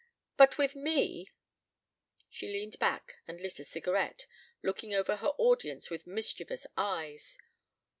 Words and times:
But 0.41 0.57
with 0.57 0.75
me" 0.75 1.29
She 2.31 2.47
leaned 2.47 2.79
back 2.79 3.17
and 3.27 3.39
lit 3.39 3.59
a 3.59 3.63
cigarette, 3.63 4.25
looking 4.63 4.95
over 4.95 5.17
her 5.17 5.33
audience 5.37 5.91
with 5.91 6.07
mischievous 6.07 6.65
eyes. 6.75 7.37